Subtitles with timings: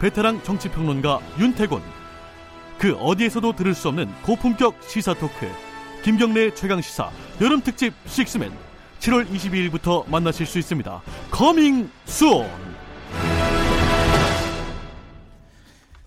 [0.00, 1.82] 베테랑 정치평론가 윤태곤
[2.78, 5.48] 그 어디에서도 들을 수 없는 고품격 시사 토크
[6.02, 8.52] 김경래 최강 시사 여름 특집 식스맨
[9.04, 11.02] 7월 22일부터 만나실 수 있습니다.
[11.30, 12.48] Coming soon.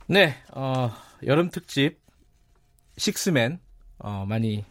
[0.08, 0.92] 네, 어,
[1.26, 2.00] 여름 특집
[2.98, 3.60] 식스맨
[4.00, 4.66] 어, 많이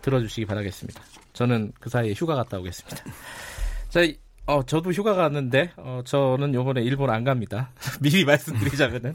[0.00, 1.02] 들어주시기 바라겠습니다.
[1.32, 3.04] 저는 그 사이에 휴가 갔다 오겠습니다.
[3.90, 4.00] 자,
[4.46, 7.70] 어, 저도 휴가 갔는데, 어, 저는 요번에 일본 안 갑니다.
[8.02, 9.14] 미리 말씀드리자면은.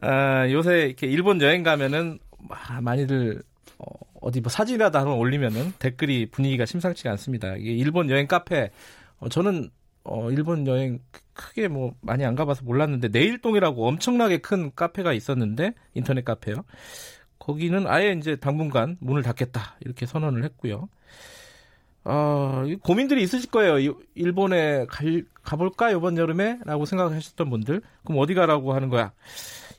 [0.00, 2.18] 아, 요새 이렇게 일본 여행 가면은,
[2.48, 3.42] 아, 많이들,
[3.78, 3.84] 어,
[4.20, 7.56] 어디 뭐 사진이라도 하나 올리면은 댓글이 분위기가 심상치가 않습니다.
[7.56, 8.70] 이게 일본 여행 카페,
[9.18, 9.70] 어, 저는,
[10.04, 11.00] 어, 일본 여행
[11.34, 16.64] 크게 뭐 많이 안 가봐서 몰랐는데, 내일동이라고 엄청나게 큰 카페가 있었는데, 인터넷 카페요.
[17.38, 19.76] 거기는 아예 이제 당분간 문을 닫겠다.
[19.80, 20.88] 이렇게 선언을 했고요.
[22.10, 23.94] 어, 고민들이 있으실 거예요.
[24.14, 26.58] 일본에 갈, 가볼까, 이번 여름에?
[26.64, 27.82] 라고 생각하셨던 분들.
[28.02, 29.12] 그럼 어디 가라고 하는 거야?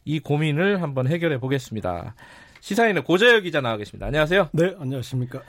[0.05, 2.13] 이 고민을 한번 해결해 보겠습니다.
[2.59, 4.05] 시사인의 고재열 기자 나와 계십니다.
[4.05, 4.49] 안녕하세요.
[4.51, 5.41] 네, 안녕하십니까.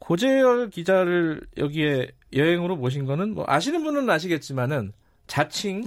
[0.00, 4.92] 고재열 기자를 여기에 여행으로 모신 거는 뭐 아시는 분은 아시겠지만은
[5.32, 5.82] 자칭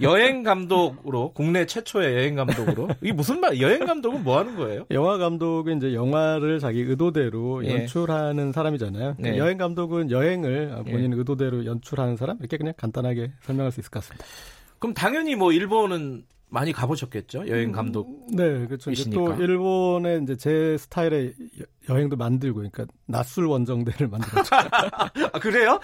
[0.00, 4.86] 여행 감독으로 국내 최초의 여행 감독으로 이게 무슨 말 여행 감독은 뭐 하는 거예요?
[4.92, 7.70] 영화 감독은 이제 영화를 자기 의도대로 예.
[7.70, 9.16] 연출하는 사람이잖아요.
[9.18, 9.36] 네.
[9.36, 11.16] 여행 감독은 여행을 본인 예.
[11.16, 14.24] 의도대로 연출하는 사람 이렇게 그냥 간단하게 설명할 수 있을 것 같습니다.
[14.78, 16.22] 그럼 당연히 뭐 일본은
[16.54, 18.08] 많이 가보셨겠죠 여행 음, 감독.
[18.08, 18.92] 음, 네, 그렇죠.
[19.12, 21.34] 또 일본에 이제 제 스타일의
[21.88, 24.50] 여행도 만들고, 그러니까 낯술 원정대를 만들었죠.
[24.54, 25.80] 아, 그래요?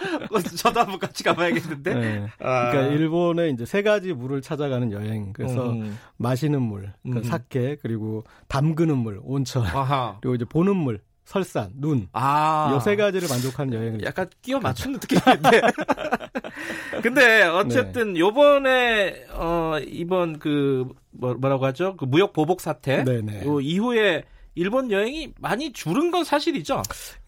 [0.57, 1.93] 저도 한번 같이 가봐야겠는데.
[1.93, 2.27] 네.
[2.39, 2.71] 아.
[2.71, 5.33] 그러니까 일본에 이제 세 가지 물을 찾아가는 여행.
[5.33, 5.97] 그래서 음.
[6.15, 7.29] 마시는 물, 그러니까 음.
[7.29, 10.17] 사케, 그리고 담그는 물, 온천, 아하.
[10.21, 11.01] 그리고 이제 보는 물.
[11.23, 12.07] 설산, 눈.
[12.11, 12.71] 아.
[12.73, 14.03] 요세 가지를 만족하는 여행을.
[14.03, 15.61] 약간 끼워 맞추는 느낌인데.
[17.01, 18.19] 근데 어쨌든 네.
[18.19, 21.95] 요번에 어 이번 그 뭐, 뭐라고 하죠?
[21.97, 23.45] 그 무역 보복 사태 네네.
[23.45, 24.23] 요 이후에
[24.55, 26.81] 일본 여행이 많이 줄은 건 사실이죠.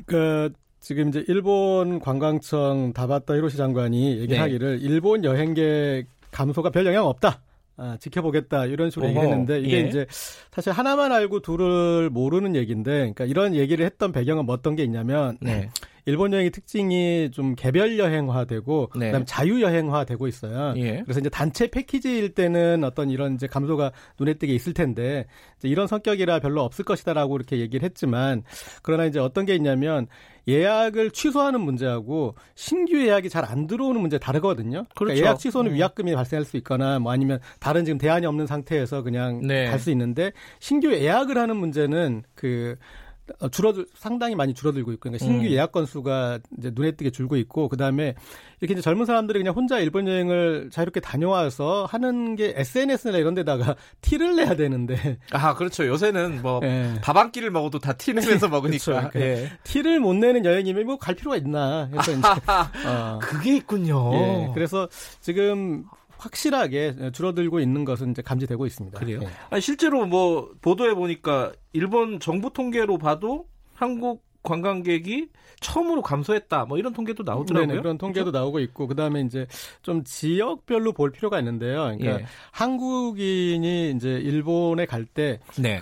[0.06, 4.86] 그 지금 이제 일본 관광청 다바타 히로시 장관이 얘기하기를 네.
[4.86, 7.42] 일본 여행객 감소가 별 영향 없다.
[7.76, 9.88] 아, 지켜보겠다 이런 식으로 어허, 얘기했는데 이게 예.
[9.88, 10.06] 이제
[10.52, 15.38] 사실 하나만 알고 둘을 모르는 얘기인데 그러니까 이런 얘기를 했던 배경은 뭐 어떤 게 있냐면
[15.42, 15.70] 네.
[16.06, 19.06] 일본 여행의 특징이 좀 개별 여행화되고 네.
[19.08, 20.74] 그다음에 자유 여행화되고 있어요.
[20.78, 21.02] 예.
[21.04, 25.26] 그래서 이제 단체 패키지일 때는 어떤 이런 이제 감소가 눈에 띄게 있을 텐데
[25.62, 28.44] 이런 성격이라 별로 없을 것이다라고 이렇게 얘기를 했지만
[28.82, 30.08] 그러나 이제 어떤 게 있냐면
[30.48, 34.72] 예약을 취소하는 문제하고 신규 예약이 잘 안 들어오는 문제 다르거든요.
[34.72, 35.14] 그러니까 그렇죠.
[35.14, 35.76] 그러니까 예약 취소는 음.
[35.76, 39.68] 위약금이 발생할 수 있거나 뭐 아니면 다른 지금 대안이 없는 상태에서 그냥 네.
[39.68, 43.03] 갈수 있는데 신규 예약을 하는 문제는 그 어,
[43.52, 45.52] 줄어들 상당히 많이 줄어들고 있고 그러니까 신규 음.
[45.52, 48.16] 예약 건수가 이제 눈에 띄게 줄고 있고 그다음에
[48.60, 53.76] 이렇게 이제 젊은 사람들이 그냥 혼자 일본 여행을 자유롭게 다녀와서 하는 게 SNS나 이런 데다가
[54.02, 56.60] 티를 내야 되는데 아 그렇죠 요새는 뭐
[57.02, 57.32] 밥한 예.
[57.32, 59.20] 끼를 먹어도 다 티 내면서 먹으니까 그렇죠.
[59.20, 59.52] 예.
[59.64, 62.28] 티를 못 내는 여행이면 뭐 갈 필요가 있나 해서 이제
[62.88, 63.20] 어.
[63.22, 64.52] 그게 있군요 예.
[64.54, 64.90] 그래서
[65.22, 65.86] 지금
[66.24, 69.00] 확실하게 줄어들고 있는 것은 이제 감지되고 있습니다.
[69.00, 69.20] 그래요?
[69.20, 69.28] 네.
[69.50, 75.30] 아니, 실제로 뭐 보도해 보니까 일본 정부 통계로 봐도 한국 관광객이
[75.60, 76.66] 처음으로 감소했다.
[76.66, 77.76] 뭐 이런 통계도 나오더라고요.
[77.76, 78.38] 네 그런 통계도 그렇죠?
[78.38, 79.48] 나오고 있고 그다음에 이제
[79.82, 81.96] 좀 지역별로 볼 필요가 있는데요.
[81.98, 82.26] 그러니까 예.
[82.52, 85.80] 한국인이 이제 일본에 갈 때그 네.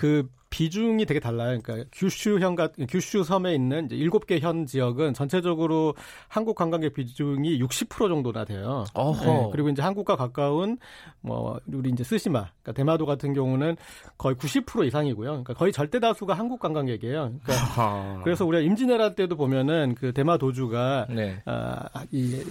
[0.52, 1.58] 비중이 되게 달라요.
[1.64, 5.96] 그러니까 규슈현 같은 규슈 섬에 있는 이제 7개 현 지역은 전체적으로
[6.28, 8.84] 한국 관광객 비중이 60% 정도나 돼요.
[8.94, 10.78] 네, 그리고 이제 한국과 가까운
[11.22, 13.78] 뭐 우리 이제 스시마, 그러니까 대마도 같은 경우는
[14.18, 15.30] 거의 90% 이상이고요.
[15.30, 17.34] 그러니까 거의 절대 다수가 한국 관광객이에요.
[17.44, 21.42] 그러니까 그래서 우리가 임진왜란 때도 보면은 그 대마도주가 네.
[21.46, 22.44] 아, 이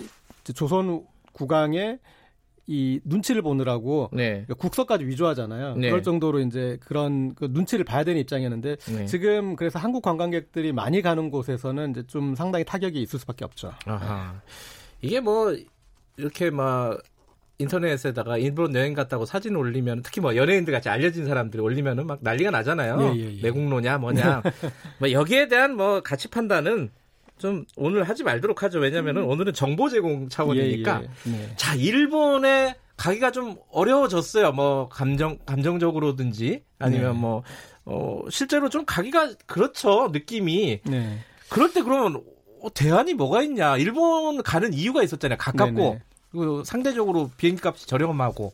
[0.55, 1.99] 조선 국왕의
[2.71, 4.47] 이 눈치를 보느라고 네.
[4.57, 5.75] 국서까지 위조하잖아요.
[5.75, 5.89] 네.
[5.89, 9.07] 그럴 정도로 이제 그런 그 눈치를 봐야 되는 입장이었는데 네.
[9.07, 13.73] 지금 그래서 한국 관광객들이 많이 가는 곳에서는 이제 좀 상당히 타격이 있을 수밖에 없죠.
[13.87, 14.41] 아하.
[15.03, 15.57] 이게 뭐
[16.17, 17.03] 이렇게 막
[17.59, 22.53] 인터넷에다가 일본 여행 갔다고 사진 올리면 특히 뭐 연예인들 같이 알려진 사람들이 올리면은 막 난리가
[22.53, 23.15] 나잖아요.
[23.17, 23.43] 예, 예, 예.
[23.43, 24.43] 매국노냐 뭐냐.
[25.01, 26.91] 뭐 여기에 대한 뭐 가치 판단은
[27.41, 28.79] 좀 오늘 하지 말도록 하죠.
[28.79, 29.29] 왜냐면은 음.
[29.31, 31.03] 오늘은 정보 제공 차원이니까.
[31.03, 31.31] 예, 예.
[31.31, 31.55] 네.
[31.57, 34.53] 자, 일본에 가기가 좀 어려워졌어요.
[34.53, 37.19] 뭐 감정 감정적으로든지 아니면 네.
[37.19, 37.43] 뭐
[37.87, 40.81] 어, 실제로 좀 가기가 그렇죠 느낌이.
[40.85, 41.19] 네.
[41.49, 42.23] 그럴 때 그러면
[42.61, 43.79] 어, 대안이 뭐가 있냐?
[43.79, 45.39] 일본 가는 이유가 있었잖아요.
[45.39, 46.03] 가깝고 네네.
[46.31, 48.53] 그리고 상대적으로 비행기 값이 저렴하고.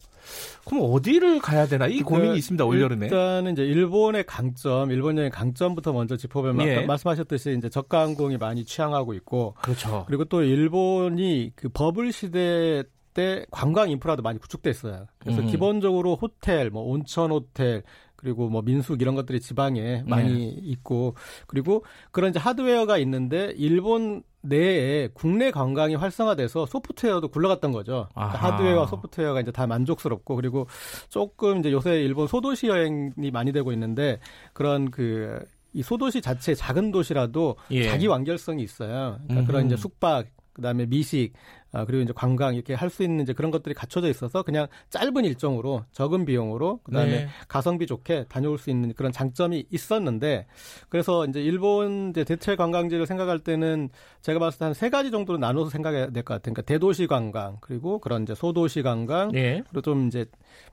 [0.65, 1.87] 그럼 어디를 가야 되나?
[1.87, 2.65] 이 고민이 그러니까 있습니다.
[2.65, 3.07] 올 여름에.
[3.07, 6.81] 일단은 이제 일본의 강점, 일본 여행 강점부터 먼저 짚어보면 예.
[6.87, 10.05] 말씀하셨듯이 이제 저가 항공이 많이 취향하고 있고 그렇죠.
[10.07, 12.85] 그리고 또 일본이 그 버블 시대
[13.17, 15.07] 때 관광 인프라도 많이 구축돼 있어요.
[15.19, 15.47] 그래서 음.
[15.47, 17.83] 기본적으로 호텔, 뭐 온천 호텔
[18.17, 20.55] 그리고 뭐 민숙 이런 것들이 지방에 많이 네.
[20.63, 21.15] 있고
[21.47, 28.09] 그리고 그런 이제 하드웨어가 있는데 일본 내에 국내 관광이 활성화돼서 소프트웨어도 굴러갔던 거죠.
[28.15, 28.39] 그러니까.
[28.39, 30.67] 하드웨어와 소프트웨어가 이제 다 만족스럽고 그리고
[31.09, 34.21] 조금 이제 요새 일본 소도시 여행이 많이 되고 있는데
[34.53, 35.45] 그런 그
[35.77, 37.85] 이 소도시 자체 작은 도시라도 예.
[37.85, 39.19] 자기 완결성이 있어요.
[39.29, 39.67] 그러니까 그런.
[39.67, 41.35] 이제 숙박 그다음에 미식
[41.77, 45.25] 아, 그리고 이제 관광 이렇게 할 수 있는 이제 그런 것들이 갖춰져 있어서 그냥 짧은
[45.25, 47.29] 일정으로 적은 비용으로 그다음에 네.
[47.49, 50.47] 가성비 좋게 다녀올 수 있는 그런 장점이 있었는데
[50.89, 53.91] 그래서 이제 일본 이제 대체 관광지를 생각할 때는
[54.23, 56.55] 제가 봤을 때 한 세 가지 정도로 나눠서 생각해야 될 것 같아요.
[56.55, 59.63] 그러니까 대도시 관광 그리고 그런 이제 소도시 관광 예.
[59.69, 60.25] 그리고 좀 이제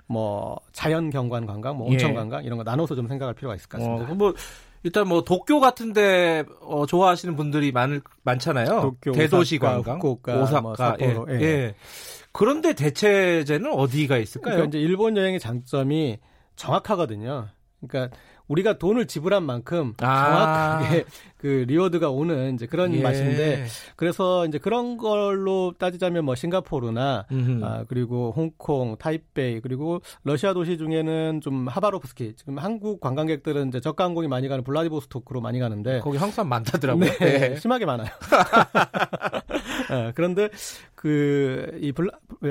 [0.07, 2.13] 뭐 자연 경관 관광, 뭐 온천 예.
[2.13, 4.11] 관광 이런 거 나눠서 좀 생각할 필요가 있을 것 같습니다.
[4.11, 4.33] 어, 뭐
[4.83, 8.81] 일단 뭐 도쿄 같은데 어, 좋아하시는 분들이 많 많잖아요.
[8.81, 11.33] 도쿄, 대도시 오사카, 관광, 후쿠오카, 오사카, 뭐 삿포로, 예.
[11.35, 11.41] 예.
[11.41, 11.75] 예.
[12.33, 14.55] 그런데 대체제는 어디가 있을까요?
[14.55, 16.19] 그러니까 이제 일본 여행의 장점이
[16.55, 17.47] 정확하거든요.
[17.87, 18.15] 그러니까
[18.47, 20.79] 우리가 돈을 지불한 만큼 아.
[20.79, 21.05] 정확하게
[21.37, 23.01] 그 리워드가 오는 이제 그런 예.
[23.01, 27.65] 맛인데 그래서 이제 그런 걸로 따지자면 뭐 싱가포르나 음흠.
[27.65, 34.05] 아 그리고 홍콩, 타이베이 그리고 러시아 도시 중에는 좀 하바롭스키 지금 한국 관광객들은 이제 저가
[34.05, 37.11] 항공이 많이 가는 블라디보스토크로 많이 가는데 거기 사람 많다더라고요.
[37.19, 37.55] 네, 예.
[37.57, 38.07] 심하게 많아요.
[39.91, 40.49] 예, 그런데
[41.03, 41.91] 그이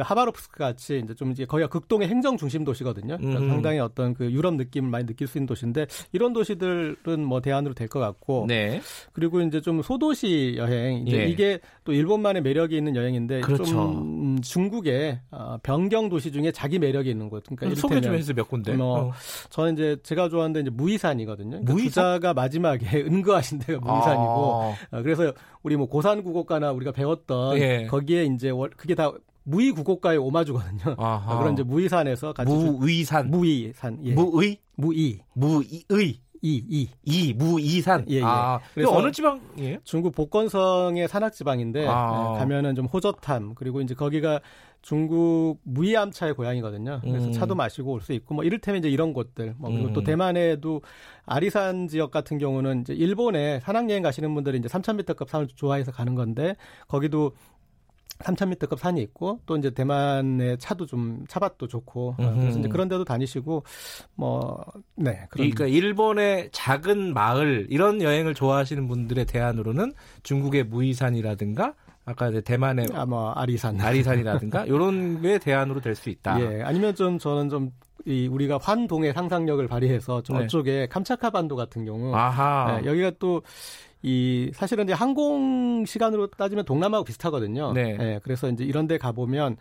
[0.02, 3.16] 하바롭스크 같이 이제 좀 이제 거기가 극동의 행정 중심 도시거든요.
[3.16, 3.48] 그러니까 음.
[3.48, 7.88] 상당히 어떤 그 유럽 느낌을 많이 느낄 수 있는 도시인데 이런 도시들은 뭐 대안으로 될
[7.88, 8.80] 것 같고 네.
[9.12, 11.26] 그리고 이제 좀 소도시 여행 이제 예.
[11.28, 13.64] 이게 또 일본만의 매력이 있는 여행인데 그렇죠.
[13.64, 17.44] 좀 음, 중국의 어, 변경 도시 중에 자기 매력이 있는 곳.
[17.44, 18.72] 그러니까 소개 좀 해주세요 몇 군데.
[18.74, 19.12] 뭐, 어.
[19.50, 21.50] 저는 이제 제가 좋아하는 데 이제 무이산이거든요.
[21.50, 21.88] 그러니까 무이산?
[21.88, 24.74] 부자가 마지막에 은거하신 데가 무이산이고 아.
[24.90, 25.32] 어, 그래서
[25.62, 27.86] 우리 뭐 고산국어과나 우리가 배웠던 예.
[27.88, 29.12] 거기에 이제 월- 그게 다
[29.44, 30.94] 무이국어과의 오마주거든요.
[30.98, 31.34] 아하.
[31.34, 34.14] 어, 그런 이제 무이산에서 같이 무의산, 무이산 예.
[34.14, 35.66] 무의, 무이 무의,
[36.44, 36.88] 이 이.
[37.04, 38.04] 이 무의산.
[38.10, 38.22] 예, 예.
[38.24, 39.78] 아, 그래서- 어느 지방이에요?
[39.84, 42.34] 중국 복건성의 산악 지방인데 아.
[42.34, 44.40] 예, 가면은 좀 호저탐 그리고 이제 거기가
[44.82, 47.00] 중국 무이암차의 고향이거든요.
[47.04, 47.32] 그래서 음.
[47.32, 50.04] 차도 마시고 올 수 있고 뭐 이를테면 이제 이런 곳들 뭐 그리고 또 음.
[50.04, 50.82] 대만에도
[51.24, 56.16] 아리산 지역 같은 경우는 이제 일본에 산악 여행 가시는 분들이 이제 3,000m급 산을 좋아해서 가는
[56.16, 56.56] 건데
[56.88, 57.30] 거기도
[58.22, 62.68] 3,000m급 산이 있고 또 이제 대만의 차도 좀 차밭도 좋고 어, 그래서 이제.
[62.68, 63.64] 그런 데도 다니시고
[64.14, 69.92] 뭐네 그러니까 일본의 작은 마을 이런 여행을 좋아하시는 분들의 대안으로는
[70.22, 71.74] 중국의 무이산이라든가
[72.04, 76.40] 아까 이제 대만의 아, 뭐 아리산 아리산이라든가 이런 게 대안으로 될 수 있다.
[76.40, 77.70] 예, 아니면 좀 저는 좀
[78.04, 80.44] 이 우리가 환동의 상상력을 발휘해서 좀 네.
[80.44, 82.80] 어쪽에 캄차카 반도 같은 경우 아하.
[82.82, 83.42] 예, 여기가 또
[84.02, 87.72] 이 사실은 이제 항공 시간으로 따지면 동남아하고 비슷하거든요.
[87.72, 87.96] 네.
[88.00, 89.56] 예, 그래서 이제 이런 데 가 보면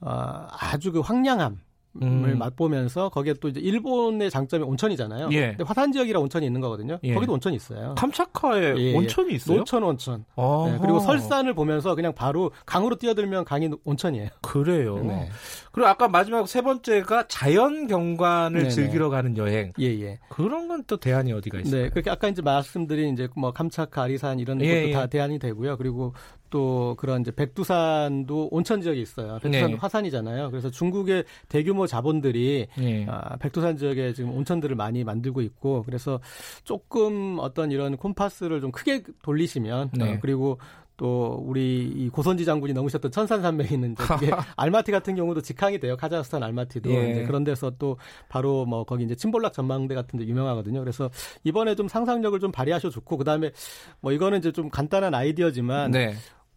[0.00, 1.58] 어, 아주 그 황량함 을
[2.00, 2.36] 음.
[2.38, 5.28] 맛보면서 거기에 또 이제 일본의 장점이 온천이잖아요.
[5.32, 5.48] 예.
[5.48, 6.98] 근데 화산 지역이라 온천이 있는 거거든요.
[7.02, 7.14] 예.
[7.14, 7.94] 거기도 온천이 있어요.
[7.96, 8.96] 캄차카에 예, 예.
[8.96, 9.58] 온천이 있어요?
[9.58, 10.24] 노천 온천.
[10.34, 10.74] 어허.
[10.74, 14.28] 예, 그리고 설산을 보면서 그냥 바로 강으로 뛰어들면 강이 온천이에요.
[14.42, 14.98] 그래요.
[15.02, 15.28] 네.
[15.72, 18.70] 그리고 아까 마지막 세 번째가 자연 경관을 네네.
[18.70, 19.72] 즐기러 가는 여행.
[19.80, 20.18] 예, 예.
[20.28, 21.82] 그런 건 또 대안이 어디가 있어요?
[21.84, 24.92] 네, 그렇게 아까 이제 말씀드린 이제 뭐 감차카, 아리산 이런 예, 것도 예.
[24.92, 25.76] 다 대안이 되고요.
[25.76, 26.12] 그리고
[26.52, 29.38] 또 그런 이제 백두산도 온천 지역이 있어요.
[29.42, 29.76] 백두산 네.
[29.78, 30.50] 화산이잖아요.
[30.50, 33.06] 그래서 중국의 대규모 자본들이 예.
[33.08, 36.20] 아, 백두산 지역에 지금 온천들을 많이 만들고 있고 그래서
[36.62, 40.12] 조금 어떤 이런 콤파스를 좀 크게 돌리시면 네.
[40.12, 40.58] 어, 그리고
[40.98, 45.96] 또 우리 이 고선지 장군이 넘으셨던 천산산맥에 있는 이제 그게 알마티 같은 경우도 직항이 돼요.
[45.96, 47.24] 카자흐스탄 알마티도 예.
[47.26, 47.96] 그런 데서 또
[48.28, 50.80] 바로 뭐 거기 이제 침볼락 전망대 같은 데 유명하거든요.
[50.80, 51.10] 그래서
[51.44, 53.52] 이번에 좀 상상력을 좀 발휘하셔 좋고 그다음에
[54.00, 56.14] 뭐 이거는 이제 좀 간단한 아이디어지만 네.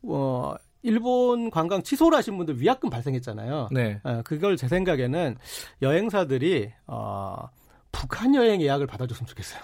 [0.07, 3.69] 어 일본 관광 취소를 하신 분들 위약금 발생했잖아요.
[3.71, 4.00] 네.
[4.03, 5.35] 어, 그걸 제 생각에는
[5.81, 7.50] 여행사들이 어,
[7.91, 9.62] 북한 여행 예약을 받아줬으면 좋겠어요.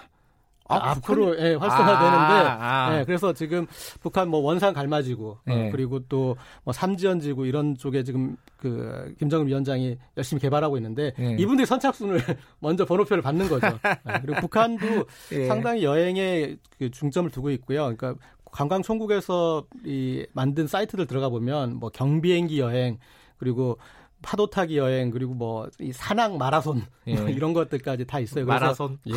[0.68, 2.98] 아, 앞으로 예, 활성화되는데 아, 아.
[2.98, 3.66] 예, 그래서 지금
[4.00, 5.68] 북한 뭐 원산 갈마지구 예.
[5.68, 11.36] 어, 그리고 또 뭐 삼지연지구 이런 쪽에 지금 그 김정은 위원장이 열심히 개발하고 있는데 예.
[11.38, 12.20] 이분들이 선착순을
[12.60, 13.78] 먼저 번호표를 받는 거죠.
[13.86, 14.86] 예, 그리고 북한도
[15.32, 15.46] 예.
[15.46, 17.94] 상당히 여행에 그 중점을 두고 있고요.
[17.94, 18.14] 그러니까
[18.52, 22.98] 관광 총국에서 이 만든 사이트들 들어가 보면 뭐 경비행기 여행
[23.38, 23.78] 그리고
[24.22, 27.16] 파도 타기 여행 그리고 뭐 이 산악 마라손 예.
[27.16, 28.44] 뭐 이런 것들까지 다 있어요.
[28.46, 28.98] 그래서, 마라손.
[29.08, 29.12] 예.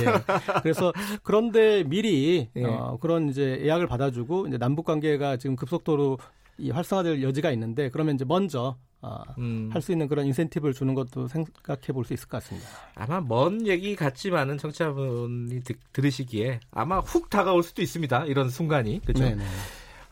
[0.64, 2.64] 그래서 그런데 미리 예.
[2.64, 6.18] 어, 그런 이제 예약을 받아주고 이제 남북 관계가 지금 급속도로
[6.58, 8.95] 이 활성화될 여지가 있는데 그러면 이제 먼저 어,
[9.38, 9.70] 음.
[9.72, 12.68] 할수 있는 그런 인센티브를 주는 것도 생각해 볼 수 있을 것 같습니다.
[12.96, 18.26] 아마 먼 얘기 같지만은 청취자분이 드, 들으시기에 아마 훅 다가올 수도 있습니다.
[18.26, 19.26] 이런 순간이 그렇죠.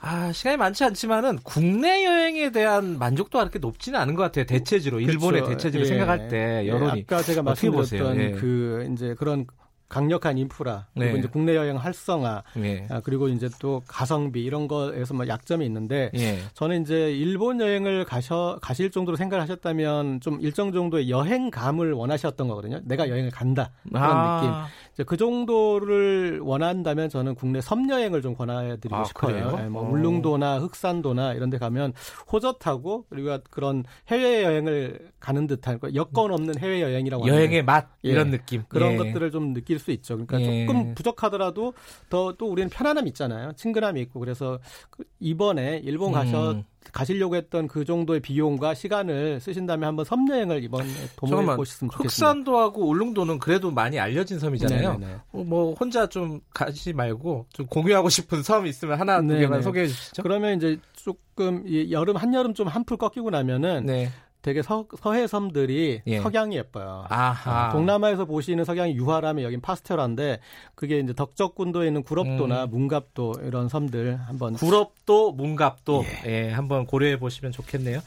[0.05, 4.45] 아, 시간이 많지 않지만은 국내 여행에 대한 만족도가 그렇게 높지는 않은 것 같아요.
[4.45, 5.57] 대체적으로 일본의 그렇죠.
[5.57, 5.89] 대체적으로 예.
[5.89, 7.03] 생각할 때 여론이 예.
[7.03, 8.31] 아까 제가 말씀드렸던 예.
[8.31, 9.45] 그 이제 그런
[9.93, 11.19] 강력한 인프라 그리고 네.
[11.19, 12.87] 이제 국내 여행 활성화 네.
[12.89, 16.39] 아, 그리고 이제 또 가성비 이런 거에서 뭐 약점이 있는데 네.
[16.55, 22.81] 저는 이제 일본 여행을 가셔 가실 정도로 생각을 하셨다면 좀 일정 정도의 여행감을 원하셨던 거거든요.
[22.85, 24.41] 내가 여행을 간다 그런 아.
[24.41, 24.51] 느낌.
[24.93, 29.57] 이제 그 정도를 원한다면 저는 국내 섬 여행을 좀 권해드리고 아, 싶어요.
[29.57, 29.89] 네, 뭐 어.
[29.91, 31.93] 울릉도나 흑산도나 이런 데 가면
[32.31, 38.31] 호젓하고 그리고 그런 해외 여행을 가는 듯한 여건 없는 해외 여행이라고 여행의 맛 예, 이런
[38.31, 38.97] 느낌 그런 예.
[38.97, 40.15] 것들을 좀 느낄 수 있죠.
[40.15, 40.65] 그러니까 예.
[40.65, 41.73] 조금 부족하더라도
[42.09, 43.51] 더 또 우리는 편안함 있잖아요.
[43.53, 44.59] 친근함이 있고 그래서
[44.89, 46.63] 그 이번에 일본 가셔 음.
[46.91, 50.85] 가시려고 했던 그 정도의 비용과 시간을 쓰신다면 한번 섬 여행을 이번에
[51.15, 52.03] 도모해 보셨으면 좋겠습니다.
[52.03, 54.99] 흑산도하고 울릉도는 그래도 많이 알려진 섬이잖아요.
[55.31, 59.87] 어, 뭐 혼자 좀 가지 말고 좀 공유하고 싶은 섬이 있으면 하나 두 개만 소개해
[59.87, 60.23] 주시죠.
[60.23, 64.09] 그러면 이제 조금 여름 한여름 좀 한풀 꺾이고 나면은 네.
[64.43, 66.19] 되게 서, 서해 섬들이 예.
[66.19, 67.05] 석양이 예뻐요.
[67.07, 67.71] 아하.
[67.71, 70.39] 동남아에서 보시는 석양이 유화라면 여긴 파스텔화인데
[70.75, 72.69] 그게 이제 덕적군도에 있는 구럽도나 음.
[72.69, 76.29] 문갑도 이런 섬들 한번 구럽도, 문갑도 예.
[76.29, 78.01] 예, 한번 고려해 보시면 좋겠네요.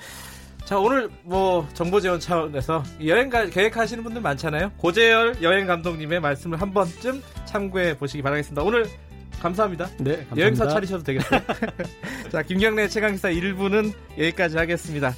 [0.67, 4.73] 자 오늘 뭐 정보 지원 차원에서 여행 가, 계획하시는 분들 많잖아요.
[4.77, 8.63] 고재열 여행 감독님의 말씀을 한 번쯤 참고해 보시기 바라겠습니다.
[8.63, 8.87] 오늘
[9.41, 9.87] 감사합니다.
[9.99, 10.41] 네, 감사합니다.
[10.41, 11.41] 여행사 차리셔도 되겠어요.
[12.31, 15.15] 자 김경래 최강기사 1부는 여기까지 하겠습니다.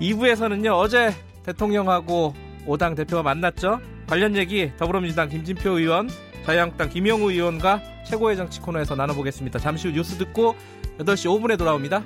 [0.00, 1.14] 2부에서는요, 어제
[1.44, 2.34] 대통령하고
[2.66, 3.80] 오당 대표가 만났죠.
[4.06, 6.08] 관련 얘기 더불어민주당 김진표 의원,
[6.44, 9.58] 자유한국당 김영우 의원과 최고의 정치 코너에서 나눠보겠습니다.
[9.58, 10.56] 잠시 후 뉴스 듣고
[10.98, 12.02] 8시 5분에 돌아옵니다.